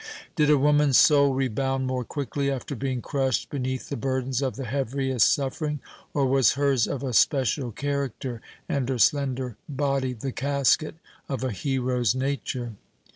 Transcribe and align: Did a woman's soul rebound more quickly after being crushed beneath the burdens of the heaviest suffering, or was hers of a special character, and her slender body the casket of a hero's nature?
Did 0.35 0.49
a 0.49 0.57
woman's 0.57 0.97
soul 0.97 1.35
rebound 1.35 1.85
more 1.85 2.03
quickly 2.03 2.49
after 2.49 2.75
being 2.75 3.03
crushed 3.03 3.51
beneath 3.51 3.89
the 3.89 3.95
burdens 3.95 4.41
of 4.41 4.55
the 4.55 4.65
heaviest 4.65 5.31
suffering, 5.31 5.79
or 6.11 6.25
was 6.25 6.53
hers 6.53 6.87
of 6.87 7.03
a 7.03 7.13
special 7.13 7.71
character, 7.71 8.41
and 8.67 8.89
her 8.89 8.97
slender 8.97 9.57
body 9.69 10.13
the 10.13 10.31
casket 10.31 10.95
of 11.29 11.43
a 11.43 11.51
hero's 11.51 12.15
nature? 12.15 12.73